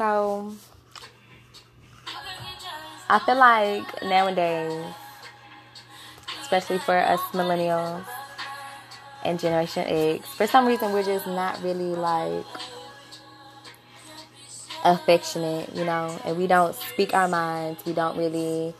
So 0.00 0.54
I 3.10 3.18
feel 3.18 3.36
like 3.36 4.02
nowadays, 4.02 4.94
especially 6.40 6.78
for 6.78 6.96
us 6.96 7.20
millennials 7.32 8.06
and 9.26 9.38
Generation 9.38 9.84
X, 9.86 10.26
for 10.26 10.46
some 10.46 10.64
reason 10.64 10.94
we're 10.94 11.02
just 11.02 11.26
not 11.26 11.62
really 11.62 11.94
like 11.94 12.46
affectionate, 14.86 15.76
you 15.76 15.84
know, 15.84 16.18
and 16.24 16.38
we 16.38 16.46
don't 16.46 16.74
speak 16.74 17.12
our 17.12 17.28
minds. 17.28 17.84
We 17.84 17.92
don't 17.92 18.16
really. 18.16 18.72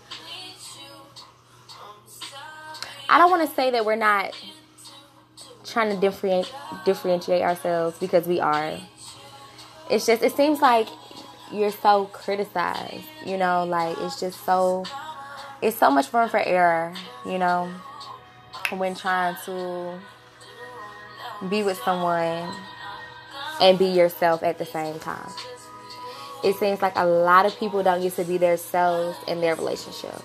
I 3.11 3.19
don't 3.19 3.31
want 3.31 3.47
to 3.47 3.55
say 3.55 3.71
that 3.73 3.85
we're 3.85 3.95
not 3.95 4.35
trying 5.67 5.95
to 5.95 6.01
differentiate 6.01 6.51
differentiate 6.87 7.43
ourselves 7.43 7.99
because 7.99 8.27
we 8.27 8.41
are. 8.41 8.79
It's 9.91 10.07
just 10.07 10.23
it 10.23 10.35
seems 10.35 10.63
like 10.63 10.87
you're 11.53 11.73
so 11.73 12.07
criticized, 12.07 13.05
you 13.25 13.37
know, 13.37 13.65
like 13.65 13.97
it's 13.99 14.21
just 14.21 14.45
so 14.45 14.85
it's 15.63 15.77
so 15.77 15.91
much 15.91 16.13
room 16.13 16.29
for 16.29 16.41
error, 16.41 16.95
you 17.27 17.39
know, 17.39 17.71
when 18.71 18.95
trying 18.95 19.37
to 19.45 19.99
be 21.49 21.63
with 21.63 21.79
someone 21.79 22.53
and 23.61 23.79
be 23.79 23.87
yourself 23.87 24.43
at 24.43 24.59
the 24.59 24.65
same 24.65 24.99
time. 24.99 25.31
It 26.43 26.57
seems 26.57 26.81
like 26.81 26.95
a 26.97 27.05
lot 27.05 27.45
of 27.45 27.57
people 27.59 27.83
don't 27.83 28.01
get 28.01 28.15
to 28.15 28.25
be 28.25 28.39
themselves 28.39 29.19
in 29.29 29.41
their 29.41 29.55
relationship. 29.55 30.23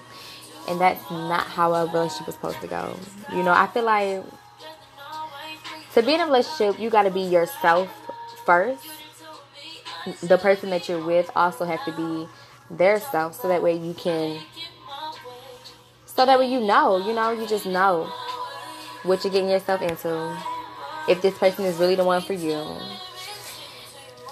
And 0.67 0.79
that's 0.79 1.01
not 1.11 1.45
how 1.45 1.73
a 1.73 1.85
relationship 1.85 2.29
is 2.29 2.35
supposed 2.35 2.61
to 2.61 2.67
go. 2.67 2.97
You 3.31 3.43
know, 3.43 3.51
I 3.51 3.67
feel 3.67 3.83
like 3.83 4.23
to 5.93 6.01
be 6.01 6.13
in 6.13 6.21
a 6.21 6.25
relationship, 6.25 6.79
you 6.79 6.89
got 6.89 7.03
to 7.03 7.11
be 7.11 7.21
yourself 7.21 7.89
first. 8.45 8.85
The 10.21 10.37
person 10.37 10.69
that 10.69 10.87
you're 10.87 11.03
with 11.03 11.29
also 11.35 11.65
have 11.65 11.83
to 11.85 11.91
be 11.91 12.27
their 12.69 12.99
self 12.99 13.39
so 13.39 13.47
that 13.47 13.61
way 13.61 13.75
you 13.77 13.93
can 13.93 14.39
so 16.15 16.25
that 16.25 16.39
way 16.39 16.49
you 16.49 16.61
know, 16.61 16.95
you 16.95 17.11
know, 17.13 17.31
you 17.31 17.45
just 17.45 17.65
know 17.65 18.05
what 19.03 19.21
you're 19.23 19.33
getting 19.33 19.49
yourself 19.49 19.81
into. 19.81 20.37
If 21.09 21.21
this 21.21 21.37
person 21.37 21.65
is 21.65 21.75
really 21.75 21.95
the 21.95 22.05
one 22.05 22.21
for 22.21 22.31
you. 22.31 22.53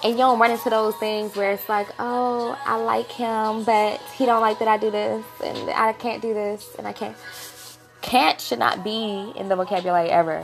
And 0.02 0.12
you 0.12 0.16
don't 0.16 0.38
run 0.38 0.50
into 0.50 0.70
those 0.70 0.96
things 0.96 1.36
where 1.36 1.52
it's 1.52 1.68
like, 1.68 1.88
oh, 1.98 2.58
I 2.64 2.76
like 2.76 3.12
him, 3.12 3.64
but 3.64 4.00
he 4.16 4.24
don't 4.24 4.40
like 4.40 4.58
that 4.60 4.68
I 4.68 4.78
do 4.78 4.90
this, 4.90 5.24
and 5.44 5.70
I 5.70 5.92
can't 5.92 6.22
do 6.22 6.32
this, 6.32 6.74
and 6.78 6.86
I 6.86 6.92
can't. 6.92 7.16
Can't 8.00 8.38
should 8.40 8.58
not 8.58 8.84
be 8.84 9.32
in 9.36 9.48
the 9.48 9.56
vocabulary 9.56 10.10
ever. 10.10 10.42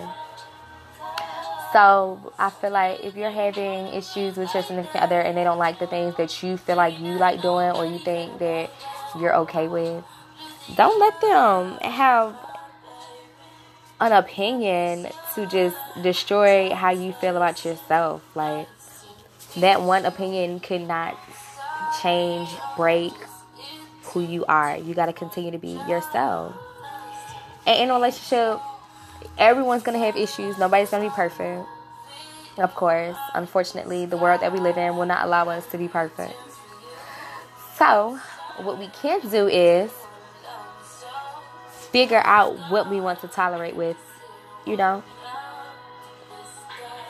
So 1.73 2.33
I 2.39 2.51
feel 2.51 2.71
like 2.71 3.05
if 3.05 3.15
you're 3.15 3.31
having 3.31 3.87
issues 3.89 4.37
with 4.37 4.53
your 4.53 4.63
significant 4.63 5.05
other 5.05 5.21
and 5.21 5.37
they 5.37 5.45
don't 5.45 5.59
like 5.59 5.79
the 5.79 5.87
things 5.87 6.17
that 6.17 6.43
you 6.43 6.57
feel 6.57 6.77
like 6.77 6.99
you 6.99 7.13
like 7.13 7.43
doing 7.43 7.71
or 7.71 7.87
you 7.87 7.99
think 7.99 8.39
that 8.41 8.71
you're 9.19 9.37
okay 9.37 9.69
with, 9.69 10.03
don't 10.77 10.99
let 10.99 11.21
them 11.21 11.79
have 11.93 12.35
an 14.01 14.13
opinion 14.13 15.09
to 15.35 15.47
just 15.47 15.77
destroy 16.03 16.75
how 16.75 16.91
you 16.91 17.13
feel 17.13 17.37
about 17.37 17.65
yourself. 17.65 18.23
Like 18.35 18.67
that 19.59 19.83
one 19.83 20.07
opinion 20.07 20.59
could 20.59 20.83
not 20.83 21.17
change, 22.03 22.49
break 22.77 23.13
who 24.05 24.21
you 24.21 24.45
are. 24.47 24.77
You 24.77 24.95
got 24.95 25.07
to 25.07 25.13
continue 25.13 25.53
to 25.53 25.59
be 25.59 25.79
yourself. 25.89 26.55
And 27.67 27.83
in 27.83 27.91
a 27.91 27.95
relationship, 27.95 28.61
everyone's 29.39 29.83
to 29.99 30.05
have 30.05 30.17
issues. 30.17 30.59
Nobody's 30.59 30.91
to 31.03 31.09
be 31.09 31.15
perfect. 31.15 31.67
Of 32.59 32.75
course, 32.75 33.17
unfortunately, 33.35 34.07
the 34.07 34.17
world 34.17 34.43
that 34.43 34.53
we 34.53 34.59
live 34.59 34.77
in 34.77 34.97
will 34.97 35.07
not 35.07 35.25
allow 35.25 35.49
us 35.49 35.67
to 35.69 35.79
be 35.79 35.89
perfect. 35.89 36.35
So, 37.77 38.19
what 38.63 38.79
we 38.79 38.89
can 38.89 39.21
do 39.31 39.47
is 39.47 39.91
figure 41.91 42.23
out 42.25 42.57
what 42.71 42.91
we 42.91 43.01
want 43.01 43.21
to 43.21 43.29
tolerate 43.29 43.77
with, 43.77 43.97
you 44.67 44.77
know? 44.77 45.03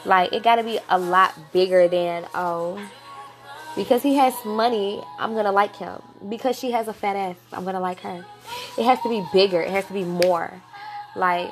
Like, 0.05 0.33
it 0.33 0.43
got 0.43 0.57
to 0.57 0.63
be 0.63 0.79
a 0.89 0.99
lot 0.99 1.35
bigger 1.53 1.89
than, 1.89 2.27
oh, 2.35 2.81
because 3.77 4.03
he 4.03 4.15
has 4.17 4.35
money, 4.45 5.03
I'm 5.19 5.35
to 5.45 5.51
like 5.51 5.77
him. 5.77 6.01
Because 6.29 6.59
she 6.59 6.71
has 6.71 6.89
a 6.89 6.93
fat 6.93 7.17
ass, 7.17 7.37
I'm 7.53 7.65
to 7.65 7.81
like 7.81 8.01
her. 8.01 8.25
It 8.79 8.85
has 8.85 9.01
to 9.03 9.09
be 9.09 9.25
bigger, 9.33 9.61
it 9.61 9.71
has 9.71 9.87
to 9.87 9.93
be 9.93 10.05
more. 10.05 10.53
Like, 11.17 11.51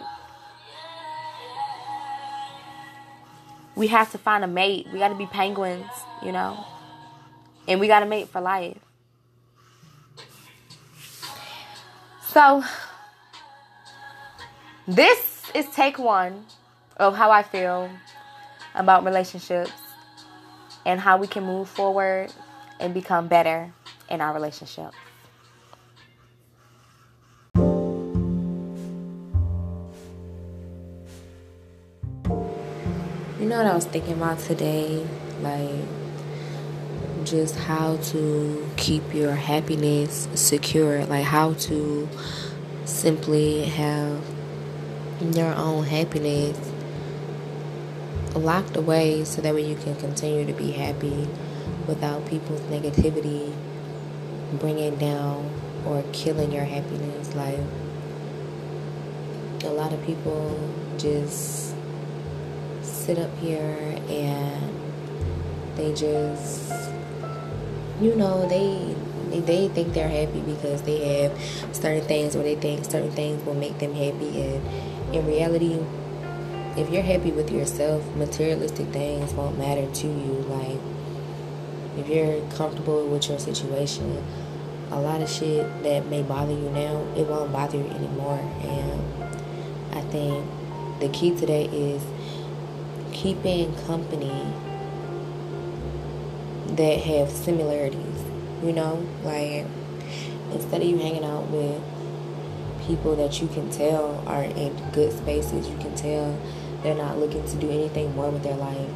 we 3.79 3.87
have 3.87 4.11
to 4.11 4.19
find 4.19 4.43
a 4.43 4.49
mate. 4.49 4.89
We 4.93 4.99
got 4.99 5.09
to 5.09 5.15
be 5.15 5.27
penguins, 5.27 5.87
you 6.21 6.33
know? 6.33 6.67
And 7.69 7.79
we 7.79 7.87
got 7.87 8.01
to 8.01 8.07
mate 8.07 8.29
for 8.29 8.41
life. 8.41 8.77
So, 12.27 12.65
this 14.89 15.45
is 15.55 15.67
take 15.71 15.97
one 15.97 16.45
of 16.97 17.15
how 17.15 17.31
I 17.31 17.45
feel 17.45 17.89
about 18.75 19.05
relationships 19.05 19.71
and 20.85 20.99
how 20.99 21.17
we 21.17 21.29
can 21.29 21.45
move 21.45 21.69
forward 21.69 22.33
and 22.81 22.93
become 22.93 23.29
better 23.29 23.73
in 24.11 24.21
our 24.21 24.35
relationship. 24.35 24.93
What 33.59 33.67
I 33.67 33.75
was 33.75 33.87
thinking 33.87 34.13
about 34.13 34.39
today? 34.39 35.05
Like, 35.41 35.85
just 37.25 37.57
how 37.57 37.97
to 37.97 38.71
keep 38.77 39.13
your 39.13 39.33
happiness 39.33 40.29
secure. 40.35 41.05
Like, 41.07 41.25
how 41.25 41.55
to 41.55 42.09
simply 42.85 43.65
have 43.65 44.25
your 45.21 45.53
own 45.55 45.85
happiness 45.85 46.57
locked 48.37 48.77
away 48.77 49.25
so 49.25 49.43
that 49.43 49.53
way 49.53 49.69
you 49.69 49.75
can 49.75 49.97
continue 49.97 50.47
to 50.47 50.53
be 50.53 50.71
happy 50.71 51.27
without 51.89 52.25
people's 52.29 52.61
negativity 52.63 53.53
bringing 54.61 54.95
down 54.97 55.51
or 55.85 56.05
killing 56.13 56.53
your 56.53 56.65
happiness. 56.65 57.35
Like, 57.35 57.59
a 59.65 59.71
lot 59.71 59.93
of 59.93 60.01
people 60.07 60.57
just 60.97 61.68
sit 63.09 63.19
up 63.19 63.39
here 63.39 63.97
and 64.11 64.71
they 65.77 65.95
just 65.95 66.71
you 68.03 68.15
know 68.15 68.47
they 68.47 68.95
they 69.41 69.69
think 69.69 69.95
they're 69.95 70.11
happy 70.11 70.43
because 70.43 70.83
they 70.83 71.23
have 71.23 71.33
certain 71.75 72.05
things 72.05 72.37
or 72.37 72.43
they 72.43 72.55
think 72.55 72.85
certain 72.85 73.11
things 73.13 73.43
will 73.47 73.55
make 73.55 73.79
them 73.79 73.95
happy. 73.95 74.43
And 74.43 75.15
in 75.15 75.27
reality 75.27 75.83
if 76.77 76.91
you're 76.91 77.03
happy 77.03 77.33
with 77.33 77.51
yourself 77.51 78.05
materialistic 78.15 78.89
things 78.89 79.33
won't 79.33 79.57
matter 79.57 79.91
to 79.91 80.07
you. 80.07 80.45
Like 80.47 80.79
if 81.97 82.09
you're 82.09 82.47
comfortable 82.51 83.09
with 83.09 83.27
your 83.31 83.39
situation 83.39 84.23
a 84.91 85.01
lot 85.01 85.23
of 85.23 85.31
shit 85.31 85.83
that 85.83 86.05
may 86.09 86.21
bother 86.21 86.53
you 86.53 86.69
now 86.73 87.07
it 87.17 87.27
won't 87.27 87.55
bother 87.55 87.79
you 87.79 87.89
anymore. 87.89 88.39
And 88.65 89.03
i 89.97 90.03
think 90.13 90.47
the 91.01 91.09
key 91.09 91.35
today 91.35 91.65
is 91.67 92.03
keeping 93.23 93.75
company 93.87 94.47
that 96.69 97.01
have 97.01 97.31
similarities, 97.31 98.23
you 98.63 98.73
know? 98.73 99.05
Like, 99.25 99.67
instead 100.53 100.83
of 100.83 100.89
you 100.89 100.99
hanging 100.99 101.25
out 101.25 101.49
with 101.49 101.83
people 102.87 103.17
that 103.17 103.41
you 103.43 103.49
can 103.49 103.69
tell 103.71 104.23
are 104.27 104.45
in 104.45 104.75
good 104.93 105.13
spaces, 105.13 105.69
you 105.69 105.77
can 105.79 105.95
tell 105.97 106.39
they're 106.83 106.95
not 106.95 107.19
looking 107.19 107.45
to 107.45 107.57
do 107.57 107.69
anything 107.71 108.15
more 108.15 108.31
with 108.31 108.45
their 108.45 108.57
life, 108.57 108.89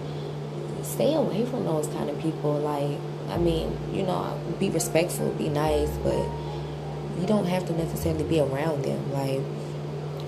stay 0.82 1.14
away 1.14 1.44
from 1.44 1.64
those 1.64 1.88
kind 1.88 2.08
of 2.08 2.18
people. 2.20 2.58
Like, 2.58 2.98
I 3.28 3.38
mean, 3.38 3.76
you 3.92 4.04
know, 4.04 4.40
be 4.60 4.70
respectful, 4.70 5.30
be 5.32 5.48
nice, 5.48 5.90
but 5.98 6.24
you 7.20 7.26
don't 7.26 7.46
have 7.46 7.66
to 7.66 7.72
necessarily 7.72 8.24
be 8.24 8.38
around 8.38 8.84
them. 8.84 9.12
Like, 9.12 9.40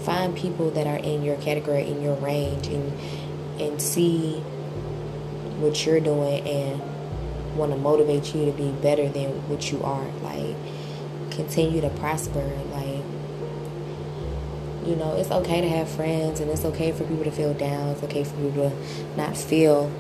find 0.02 0.36
people 0.36 0.70
that 0.72 0.86
are 0.86 0.98
in 0.98 1.22
your 1.22 1.36
category, 1.36 1.86
in 1.86 2.02
your 2.02 2.16
range, 2.16 2.66
and 2.66 2.92
and 3.58 3.80
see 3.80 4.40
what 5.58 5.86
you're 5.86 6.00
doing 6.00 6.46
and 6.46 7.56
want 7.56 7.72
to 7.72 7.78
motivate 7.78 8.34
you 8.34 8.44
to 8.46 8.52
be 8.52 8.70
better 8.70 9.08
than 9.08 9.30
what 9.48 9.70
you 9.70 9.82
are. 9.82 10.06
Like, 10.22 10.56
continue 11.30 11.80
to 11.80 11.90
prosper. 11.90 12.44
Like, 12.72 13.04
you 14.86 14.96
know, 14.96 15.14
it's 15.16 15.30
okay 15.30 15.60
to 15.60 15.68
have 15.68 15.88
friends 15.88 16.40
and 16.40 16.50
it's 16.50 16.64
okay 16.64 16.92
for 16.92 17.04
people 17.04 17.24
to 17.24 17.30
feel 17.30 17.54
down. 17.54 17.88
It's 17.88 18.02
okay 18.02 18.24
for 18.24 18.34
people 18.36 18.70
to 18.70 19.16
not 19.16 19.36
feel 19.36 19.90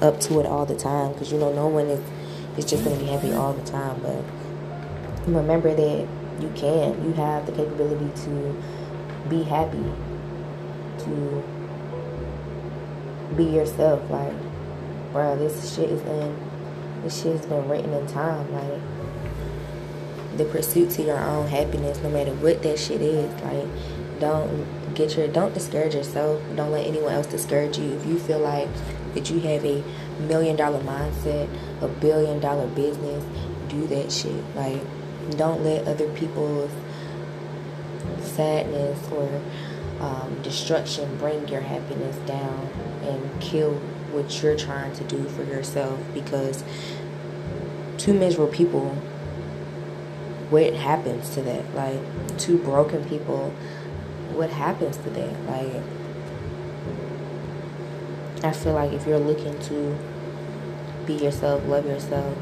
up 0.00 0.20
to 0.20 0.40
it 0.40 0.46
all 0.46 0.66
the 0.66 0.76
time 0.76 1.12
because, 1.12 1.32
you 1.32 1.38
know, 1.38 1.52
no 1.52 1.66
one 1.66 1.86
is, 1.86 2.00
is 2.58 2.64
just 2.64 2.84
going 2.84 2.98
to 2.98 3.04
be 3.04 3.10
happy 3.10 3.32
all 3.32 3.52
the 3.52 3.64
time. 3.64 4.00
But 4.02 4.22
remember 5.26 5.74
that 5.74 6.06
you 6.40 6.52
can. 6.54 7.04
You 7.04 7.12
have 7.14 7.46
the 7.46 7.52
capability 7.52 8.10
to 8.24 8.62
be 9.28 9.42
happy, 9.42 9.84
to 10.98 11.42
be 13.36 13.44
yourself. 13.44 14.08
Like, 14.10 14.32
bro, 15.12 15.36
this 15.36 15.74
shit 15.74 15.90
is 15.90 16.02
in, 16.02 16.36
this 17.02 17.22
shit's 17.22 17.46
been 17.46 17.68
written 17.68 17.92
in 17.92 18.06
time. 18.06 18.52
Like 18.52 18.80
the 20.36 20.44
pursuit 20.44 20.90
to 20.90 21.02
your 21.02 21.18
own 21.18 21.48
happiness, 21.48 22.00
no 22.02 22.10
matter 22.10 22.32
what 22.34 22.62
that 22.62 22.78
shit 22.78 23.00
is. 23.00 23.30
Like 23.42 23.66
don't 24.20 24.66
get 24.94 25.16
your 25.16 25.28
don't 25.28 25.54
discourage 25.54 25.94
yourself. 25.94 26.42
Don't 26.56 26.70
let 26.70 26.86
anyone 26.86 27.12
else 27.12 27.26
discourage 27.26 27.78
you. 27.78 27.92
If 27.92 28.06
you 28.06 28.18
feel 28.18 28.40
like 28.40 28.68
that 29.14 29.30
you 29.30 29.40
have 29.40 29.64
a 29.64 29.82
million 30.20 30.56
dollar 30.56 30.80
mindset, 30.80 31.48
a 31.82 31.88
billion 31.88 32.40
dollar 32.40 32.66
business, 32.68 33.24
do 33.68 33.86
that 33.88 34.10
shit. 34.10 34.44
Like 34.54 34.80
don't 35.36 35.62
let 35.62 35.86
other 35.86 36.08
people's 36.14 36.70
sadness 38.22 38.98
or 39.10 39.42
um, 40.00 40.40
destruction 40.42 41.16
bring 41.18 41.48
your 41.48 41.60
happiness 41.60 42.16
down 42.18 42.70
and 43.02 43.40
kill 43.40 43.74
what 44.12 44.42
you're 44.42 44.56
trying 44.56 44.92
to 44.94 45.04
do 45.04 45.24
for 45.28 45.44
yourself 45.44 46.00
because 46.14 46.64
two 47.98 48.14
miserable 48.14 48.52
people 48.52 48.90
what 50.50 50.72
happens 50.72 51.28
to 51.34 51.42
that? 51.42 51.74
Like 51.74 52.00
two 52.38 52.58
broken 52.58 53.04
people 53.04 53.50
what 54.32 54.50
happens 54.50 54.96
to 54.98 55.10
that? 55.10 55.46
Like 55.46 55.82
i 58.44 58.52
feel 58.52 58.72
like 58.72 58.92
if 58.92 59.04
you're 59.04 59.18
looking 59.18 59.58
to 59.58 59.98
be 61.04 61.14
yourself 61.14 61.66
love 61.66 61.84
yourself 61.84 62.38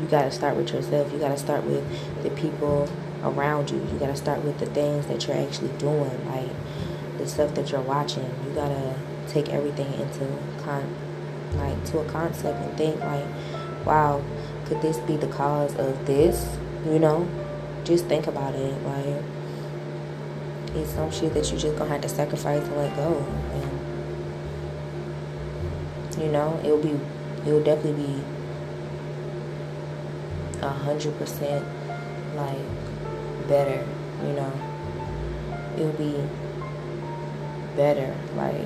you 0.00 0.06
got 0.06 0.22
to 0.22 0.30
start 0.30 0.56
with 0.56 0.72
yourself. 0.72 1.12
You 1.12 1.18
got 1.18 1.28
to 1.28 1.36
start 1.38 1.64
with 1.64 1.84
the 2.22 2.30
people 2.30 2.88
around 3.22 3.70
you. 3.70 3.78
You 3.78 3.98
got 3.98 4.06
to 4.06 4.16
start 4.16 4.42
with 4.42 4.58
the 4.58 4.66
things 4.66 5.06
that 5.06 5.26
you're 5.26 5.36
actually 5.36 5.76
doing. 5.78 6.26
Like 6.26 6.50
the 7.20 7.28
stuff 7.28 7.54
that 7.54 7.70
you're 7.70 7.80
watching 7.80 8.24
you 8.46 8.54
got 8.54 8.68
to 8.68 8.94
take 9.28 9.48
everything 9.50 9.92
into 9.94 10.26
con 10.62 10.84
like 11.54 11.84
to 11.84 11.98
a 11.98 12.04
concept 12.10 12.58
and 12.58 12.76
think 12.76 12.98
like 13.00 13.24
wow 13.86 14.22
could 14.70 14.80
this 14.82 14.98
be 14.98 15.16
the 15.16 15.26
cause 15.26 15.74
of 15.74 16.06
this? 16.06 16.56
You 16.86 17.00
know? 17.00 17.26
Just 17.82 18.06
think 18.06 18.28
about 18.28 18.54
it 18.54 18.80
like 18.84 19.24
it's 20.76 20.92
some 20.92 21.10
shit 21.10 21.34
that 21.34 21.50
you 21.50 21.58
just 21.58 21.76
gonna 21.76 21.90
have 21.90 22.02
to 22.02 22.08
sacrifice 22.08 22.62
and 22.62 22.76
let 22.76 22.94
go 22.94 23.26
and 23.54 23.80
you 26.22 26.30
know 26.30 26.60
it'll 26.62 26.80
be 26.80 26.96
it'll 27.44 27.64
definitely 27.64 28.04
be 28.04 28.22
a 30.62 30.68
hundred 30.68 31.18
percent 31.18 31.66
like 32.36 32.64
better 33.48 33.84
you 34.22 34.32
know? 34.34 34.52
It'll 35.76 35.92
be 35.94 36.22
better 37.80 38.14
like 38.36 38.60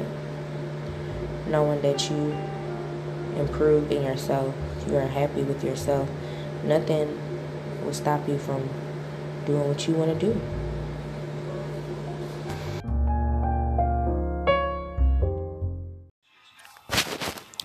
knowing 1.46 1.80
that 1.82 2.10
you 2.10 2.36
improve 3.36 3.88
in 3.92 4.02
yourself, 4.02 4.52
you're 4.88 5.06
happy 5.06 5.44
with 5.44 5.62
yourself, 5.62 6.10
nothing 6.64 7.16
will 7.84 7.94
stop 7.94 8.28
you 8.28 8.36
from 8.36 8.68
doing 9.46 9.68
what 9.68 9.86
you 9.86 9.94
want 9.94 10.18
to 10.18 10.26
do. 10.26 10.40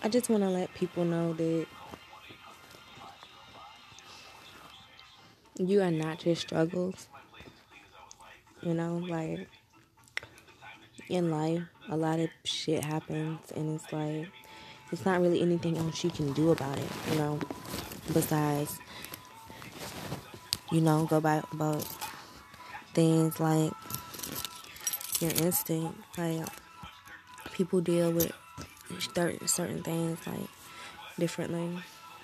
I 0.04 0.08
just 0.08 0.30
want 0.30 0.44
to 0.44 0.50
let 0.50 0.72
people 0.76 1.04
know 1.04 1.34
that 1.34 1.66
you 5.58 5.82
are 5.82 5.90
not 5.90 6.28
your 6.28 6.36
struggles. 6.36 7.08
You 8.62 8.76
know, 8.76 8.98
like 8.98 9.48
in 11.10 11.32
life, 11.32 11.64
a 11.90 11.98
lot 11.98 12.20
of 12.20 12.30
shit 12.44 12.86
happens, 12.86 13.40
and 13.56 13.76
it's 13.76 13.92
like 13.92 14.28
it's 14.92 15.06
not 15.06 15.22
really 15.22 15.42
anything 15.42 15.78
else 15.78 16.04
you 16.04 16.10
can 16.10 16.32
do 16.34 16.52
about 16.52 16.78
it, 16.78 16.88
you 17.12 17.18
know, 17.18 17.40
besides, 18.14 18.80
you 20.72 20.82
know, 20.82 21.06
go 21.06 21.20
by 21.20 21.44
about 21.52 21.84
things 22.94 23.40
like 23.40 23.72
your 25.20 25.32
instinct. 25.32 25.96
Like, 26.18 26.48
people 27.54 27.82
deal 27.82 28.12
with 28.12 28.32
certain 29.46 29.84
things, 29.84 30.26
like, 30.26 30.50
differently. 31.20 31.78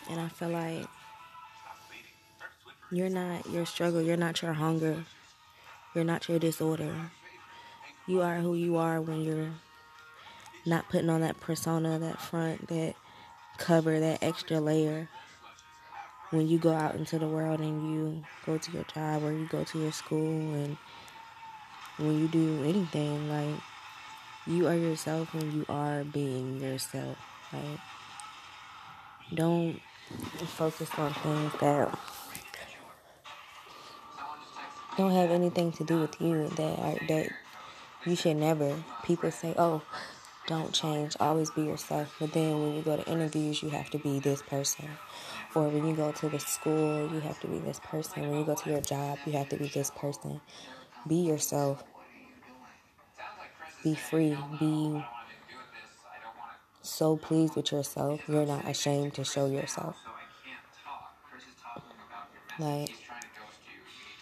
And 0.09 0.19
I 0.19 0.29
feel 0.29 0.49
like 0.49 0.87
you're 2.91 3.09
not 3.09 3.47
your 3.49 3.65
struggle, 3.65 4.01
you're 4.01 4.17
not 4.17 4.41
your 4.41 4.53
hunger, 4.53 5.05
you're 5.93 6.03
not 6.03 6.27
your 6.29 6.39
disorder 6.39 7.11
you 8.07 8.21
are 8.21 8.35
who 8.35 8.55
you 8.55 8.77
are 8.77 9.01
when 9.01 9.23
you're 9.23 9.51
not 10.65 10.89
putting 10.89 11.09
on 11.09 11.21
that 11.21 11.39
persona, 11.39 11.99
that 11.99 12.21
front, 12.21 12.67
that 12.67 12.95
cover, 13.57 13.99
that 13.99 14.21
extra 14.21 14.59
layer. 14.59 15.09
When 16.31 16.47
you 16.47 16.57
go 16.57 16.73
out 16.73 16.95
into 16.95 17.19
the 17.19 17.27
world 17.27 17.59
and 17.59 17.93
you 17.93 18.23
go 18.45 18.57
to 18.57 18.71
your 18.71 18.83
job 18.83 19.23
or 19.23 19.31
you 19.31 19.47
go 19.47 19.63
to 19.63 19.79
your 19.79 19.91
school 19.91 20.53
and 20.55 20.77
when 21.97 22.19
you 22.19 22.27
do 22.27 22.63
anything, 22.63 23.29
like 23.29 23.61
you 24.47 24.67
are 24.67 24.75
yourself 24.75 25.33
when 25.33 25.51
you 25.51 25.65
are 25.69 26.03
being 26.03 26.59
yourself. 26.59 27.17
Like 27.53 27.79
don't 29.33 29.79
focus 30.47 30.89
on 30.97 31.13
things 31.13 31.51
that 31.61 31.97
don't 34.97 35.11
have 35.11 35.31
anything 35.31 35.71
to 35.73 35.83
do 35.83 35.99
with 35.99 36.19
you 36.21 36.47
that 36.49 36.79
are 36.79 37.07
that 37.07 37.29
you 38.05 38.15
should 38.15 38.37
never. 38.37 38.75
People 39.03 39.31
say, 39.31 39.53
oh, 39.57 39.81
don't 40.47 40.73
change, 40.73 41.15
always 41.19 41.49
be 41.49 41.63
yourself. 41.63 42.15
But 42.19 42.33
then 42.33 42.61
when 42.61 42.75
you 42.75 42.81
go 42.83 42.97
to 42.97 43.09
interviews, 43.09 43.63
you 43.63 43.69
have 43.69 43.89
to 43.91 43.97
be 43.97 44.19
this 44.19 44.41
person. 44.43 44.87
Or 45.55 45.67
when 45.69 45.87
you 45.87 45.95
go 45.95 46.11
to 46.11 46.29
the 46.29 46.39
school, 46.39 47.11
you 47.11 47.19
have 47.21 47.39
to 47.41 47.47
be 47.47 47.59
this 47.59 47.79
person. 47.79 48.29
When 48.29 48.39
you 48.39 48.45
go 48.45 48.55
to 48.55 48.69
your 48.69 48.81
job, 48.81 49.17
you 49.25 49.33
have 49.33 49.49
to 49.49 49.57
be 49.57 49.67
this 49.69 49.89
person. 49.89 50.41
Be 51.07 51.15
yourself. 51.15 51.83
Be 53.83 53.95
free. 53.95 54.37
Be 54.59 55.03
so 56.81 57.17
pleased 57.17 57.55
with 57.55 57.71
yourself. 57.71 58.21
You're 58.27 58.45
not 58.45 58.67
ashamed 58.67 59.15
to 59.15 59.23
show 59.23 59.47
yourself. 59.47 59.95
Like, 62.59 62.89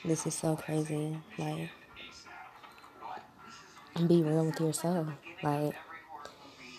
this 0.06 0.26
is 0.26 0.34
so 0.34 0.56
crazy. 0.56 1.18
Like, 1.38 1.70
and 3.96 4.08
be 4.08 4.22
real 4.24 4.46
with 4.46 4.60
yourself. 4.60 5.08
Like 5.42 5.76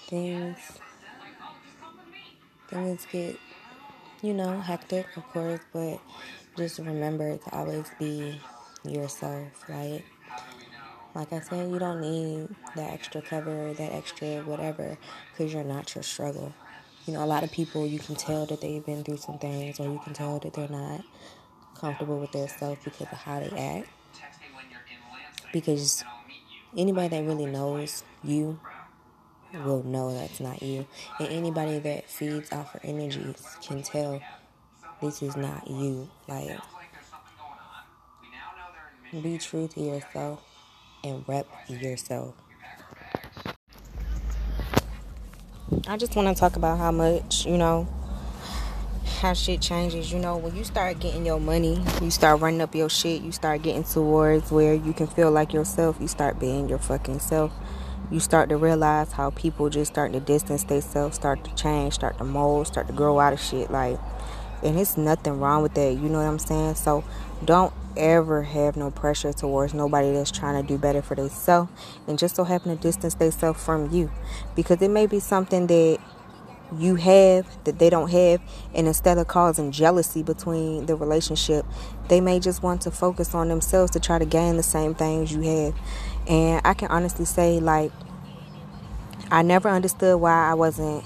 things 0.06 0.78
things 2.68 3.06
get 3.10 3.38
you 4.22 4.32
know 4.32 4.60
hectic 4.60 5.06
of 5.16 5.28
course, 5.30 5.60
but 5.72 6.00
just 6.56 6.78
remember 6.78 7.36
to 7.36 7.50
always 7.54 7.90
be 7.98 8.40
yourself. 8.84 9.68
Like 9.68 10.04
like 11.14 11.32
I 11.32 11.40
said, 11.40 11.70
you 11.70 11.78
don't 11.78 12.00
need 12.00 12.48
that 12.74 12.92
extra 12.92 13.22
cover, 13.22 13.72
that 13.74 13.92
extra 13.92 14.40
whatever, 14.42 14.98
because 15.32 15.52
you're 15.52 15.62
not 15.62 15.94
your 15.94 16.02
struggle. 16.02 16.52
You 17.06 17.12
know, 17.12 17.22
a 17.22 17.26
lot 17.26 17.44
of 17.44 17.52
people 17.52 17.86
you 17.86 17.98
can 17.98 18.16
tell 18.16 18.46
that 18.46 18.60
they've 18.60 18.84
been 18.84 19.04
through 19.04 19.18
some 19.18 19.38
things, 19.38 19.78
or 19.78 19.84
you 19.86 20.00
can 20.02 20.12
tell 20.14 20.38
that 20.40 20.54
they're 20.54 20.68
not 20.68 21.02
comfortable 21.76 22.18
with 22.18 22.32
themselves 22.32 22.80
because 22.82 23.02
of 23.12 23.18
how 23.18 23.40
they 23.40 23.56
act. 23.56 23.88
Because 25.52 26.02
anybody 26.76 27.08
that 27.08 27.24
really 27.24 27.46
knows 27.46 28.02
you 28.22 28.58
will 29.52 29.82
know 29.84 30.12
that's 30.12 30.40
not 30.40 30.62
you. 30.62 30.86
And 31.18 31.28
anybody 31.28 31.78
that 31.78 32.08
feeds 32.08 32.52
off 32.52 32.74
of 32.74 32.80
energies 32.84 33.56
can 33.62 33.82
tell 33.82 34.20
this 35.00 35.22
is 35.22 35.36
not 35.36 35.68
you. 35.68 36.08
Like, 36.28 36.58
be 39.22 39.38
true 39.38 39.68
to 39.68 39.80
yourself 39.80 40.42
and 41.04 41.24
rep 41.28 41.46
yourself. 41.68 42.34
I 45.86 45.96
just 45.96 46.16
want 46.16 46.34
to 46.34 46.38
talk 46.38 46.56
about 46.56 46.78
how 46.78 46.90
much, 46.90 47.46
you 47.46 47.56
know, 47.56 47.86
how 49.24 49.32
shit 49.32 49.58
changes. 49.58 50.12
You 50.12 50.18
know, 50.18 50.36
when 50.36 50.54
you 50.54 50.64
start 50.64 51.00
getting 51.00 51.24
your 51.24 51.40
money, 51.40 51.82
you 52.02 52.10
start 52.10 52.42
running 52.42 52.60
up 52.60 52.74
your 52.74 52.90
shit, 52.90 53.22
you 53.22 53.32
start 53.32 53.62
getting 53.62 53.82
towards 53.82 54.52
where 54.52 54.74
you 54.74 54.92
can 54.92 55.06
feel 55.06 55.30
like 55.30 55.54
yourself, 55.54 55.96
you 55.98 56.08
start 56.08 56.38
being 56.38 56.68
your 56.68 56.78
fucking 56.78 57.20
self. 57.20 57.50
You 58.10 58.20
start 58.20 58.50
to 58.50 58.58
realize 58.58 59.12
how 59.12 59.30
people 59.30 59.70
just 59.70 59.90
start 59.90 60.12
to 60.12 60.20
distance 60.20 60.64
themselves, 60.64 61.16
start 61.16 61.42
to 61.44 61.54
change, 61.54 61.94
start 61.94 62.18
to 62.18 62.24
mold, 62.24 62.66
start 62.66 62.86
to 62.88 62.92
grow 62.92 63.18
out 63.18 63.32
of 63.32 63.40
shit. 63.40 63.70
Like, 63.70 63.98
and 64.62 64.78
it's 64.78 64.98
nothing 64.98 65.40
wrong 65.40 65.62
with 65.62 65.72
that. 65.72 65.94
You 65.94 66.10
know 66.10 66.18
what 66.18 66.28
I'm 66.28 66.38
saying? 66.38 66.74
So 66.74 67.02
don't 67.46 67.72
ever 67.96 68.42
have 68.42 68.76
no 68.76 68.90
pressure 68.90 69.32
towards 69.32 69.72
nobody 69.72 70.12
that's 70.12 70.30
trying 70.30 70.60
to 70.60 70.68
do 70.68 70.76
better 70.76 71.00
for 71.00 71.14
themselves 71.14 71.70
and 72.06 72.18
just 72.18 72.36
so 72.36 72.44
happen 72.44 72.76
to 72.76 72.82
distance 72.82 73.14
themselves 73.14 73.64
from 73.64 73.90
you 73.90 74.10
because 74.54 74.82
it 74.82 74.90
may 74.90 75.06
be 75.06 75.20
something 75.20 75.66
that 75.68 75.98
you 76.78 76.96
have 76.96 77.46
that 77.64 77.78
they 77.78 77.90
don't 77.90 78.10
have 78.10 78.40
and 78.74 78.86
instead 78.86 79.18
of 79.18 79.26
causing 79.28 79.70
jealousy 79.70 80.22
between 80.22 80.86
the 80.86 80.94
relationship 80.94 81.64
they 82.08 82.20
may 82.20 82.40
just 82.40 82.62
want 82.62 82.80
to 82.80 82.90
focus 82.90 83.34
on 83.34 83.48
themselves 83.48 83.90
to 83.90 84.00
try 84.00 84.18
to 84.18 84.24
gain 84.24 84.56
the 84.56 84.62
same 84.62 84.94
things 84.94 85.32
you 85.32 85.40
have 85.42 85.74
and 86.28 86.60
i 86.64 86.74
can 86.74 86.88
honestly 86.88 87.24
say 87.24 87.60
like 87.60 87.92
i 89.30 89.42
never 89.42 89.68
understood 89.68 90.20
why 90.20 90.50
i 90.50 90.54
wasn't 90.54 91.04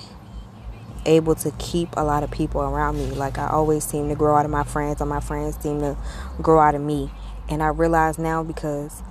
able 1.09 1.35
to 1.35 1.51
keep 1.53 1.89
a 1.97 2.05
lot 2.05 2.23
of 2.23 2.31
people 2.31 2.61
around 2.61 2.97
me. 2.97 3.07
Like 3.07 3.39
I 3.39 3.49
always 3.49 3.85
seem 3.85 4.09
to 4.09 4.15
grow 4.15 4.37
out 4.37 4.45
of 4.45 4.51
my 4.51 4.65
friends, 4.65 5.01
or 5.01 5.07
my 5.07 5.21
friends 5.21 5.57
seem 5.61 5.81
to 5.81 5.97
grow 6.41 6.61
out 6.61 6.75
of 6.75 6.83
me. 6.83 7.11
And 7.49 7.63
I 7.63 7.69
realize 7.69 8.19
now 8.19 8.43
because 8.43 9.03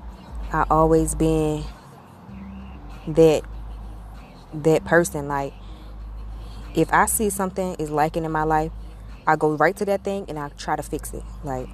I 0.53 0.65
always 0.69 1.15
been 1.15 1.63
that 3.07 3.43
that 4.53 4.85
person. 4.85 5.27
Like 5.27 5.53
if 6.77 6.93
I 6.93 7.07
see 7.07 7.31
something 7.31 7.73
is 7.79 7.89
lacking 7.89 8.23
in 8.23 8.31
my 8.31 8.43
life, 8.43 8.71
I 9.25 9.35
go 9.35 9.55
right 9.55 9.75
to 9.77 9.85
that 9.85 10.03
thing 10.03 10.25
and 10.29 10.37
I 10.37 10.49
try 10.49 10.75
to 10.75 10.83
fix 10.83 11.11
it. 11.11 11.23
Like 11.43 11.67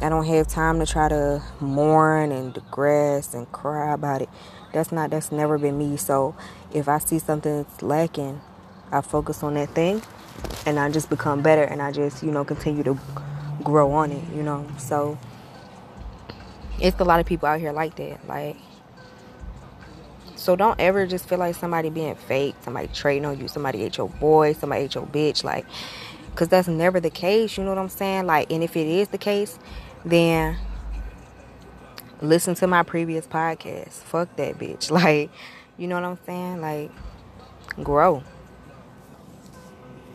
I 0.00 0.08
don't 0.08 0.24
have 0.24 0.48
time 0.48 0.80
to 0.80 0.86
try 0.86 1.10
to 1.10 1.42
mourn 1.60 2.32
and 2.32 2.54
digress 2.54 3.34
and 3.34 3.50
cry 3.52 3.92
about 3.92 4.22
it. 4.22 4.30
That's 4.72 4.90
not 4.90 5.10
that's 5.10 5.30
never 5.30 5.58
been 5.58 5.76
me. 5.76 5.98
So 5.98 6.34
if 6.72 6.88
I 6.88 6.98
see 6.98 7.18
something 7.18 7.62
that's 7.62 7.82
lacking, 7.82 8.40
I 8.90 9.02
focus 9.02 9.42
on 9.42 9.52
that 9.54 9.68
thing 9.74 10.02
and 10.64 10.80
I 10.80 10.90
just 10.90 11.10
become 11.10 11.42
better 11.42 11.62
and 11.62 11.82
I 11.82 11.92
just, 11.92 12.22
you 12.22 12.30
know, 12.30 12.42
continue 12.42 12.82
to 12.84 12.98
grow 13.62 13.92
on 13.92 14.12
it, 14.12 14.24
you 14.34 14.42
know. 14.42 14.66
So 14.78 15.18
it's 16.80 16.98
a 16.98 17.04
lot 17.04 17.20
of 17.20 17.26
people 17.26 17.48
out 17.48 17.60
here 17.60 17.72
like 17.72 17.96
that. 17.96 18.26
Like 18.26 18.56
so 20.38 20.56
don't 20.56 20.80
ever 20.80 21.06
just 21.06 21.28
feel 21.28 21.38
like 21.38 21.56
somebody 21.56 21.90
being 21.90 22.14
fake, 22.14 22.54
somebody 22.62 22.88
trading 22.88 23.26
on 23.26 23.40
you, 23.40 23.48
somebody 23.48 23.82
ate 23.82 23.96
your 23.96 24.08
boy, 24.08 24.52
somebody 24.52 24.84
ate 24.84 24.94
your 24.94 25.06
bitch, 25.06 25.42
like 25.44 25.66
because 26.30 26.48
that's 26.48 26.68
never 26.68 27.00
the 27.00 27.10
case, 27.10 27.58
you 27.58 27.64
know 27.64 27.70
what 27.70 27.78
I'm 27.78 27.88
saying? 27.88 28.26
Like 28.26 28.50
and 28.52 28.62
if 28.62 28.76
it 28.76 28.86
is 28.86 29.08
the 29.08 29.18
case, 29.18 29.58
then 30.04 30.56
listen 32.22 32.54
to 32.56 32.66
my 32.66 32.82
previous 32.82 33.26
podcast. 33.26 33.90
Fuck 34.04 34.36
that 34.36 34.58
bitch. 34.58 34.90
Like, 34.98 35.30
you 35.76 35.86
know 35.86 35.96
what 35.96 36.04
I'm 36.04 36.18
saying? 36.24 36.60
Like 36.60 36.90
grow. 37.82 38.22